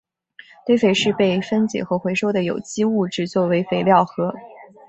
[0.65, 4.33] 堆肥是被分解和回收的有机物质作为肥料和。